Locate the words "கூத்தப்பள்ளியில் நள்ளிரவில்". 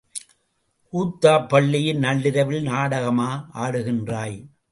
0.93-2.63